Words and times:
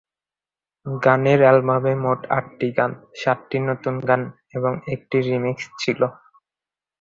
গানের 0.85 1.39
অ্যালবামে 1.43 1.93
মোট 2.03 2.19
আটটি 2.37 2.67
গান, 2.77 2.91
সাতটি 3.21 3.57
নতুন 3.67 3.95
গান 4.09 4.21
এবং 4.57 4.73
একটি 4.93 5.17
রিমিক্স 5.27 5.65
ছিল। 5.81 6.01